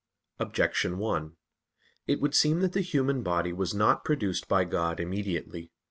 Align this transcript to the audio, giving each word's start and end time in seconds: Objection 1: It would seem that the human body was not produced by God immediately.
Objection 0.39 0.97
1: 0.97 1.35
It 2.07 2.19
would 2.19 2.33
seem 2.33 2.61
that 2.61 2.73
the 2.73 2.81
human 2.81 3.21
body 3.21 3.53
was 3.53 3.75
not 3.75 4.03
produced 4.03 4.47
by 4.47 4.63
God 4.63 4.99
immediately. 4.99 5.71